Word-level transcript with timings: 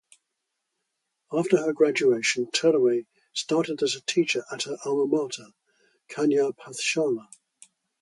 After 1.31 1.57
her 1.57 1.73
graduation, 1.73 2.47
Terway 2.49 3.05
started 3.33 3.83
as 3.83 3.93
a 3.95 4.01
teacher 4.01 4.43
at 4.51 4.63
her 4.63 4.79
"alma 4.83 5.05
mater", 5.05 5.45
Kanya 6.09 6.51
Pathshala. 6.53 7.27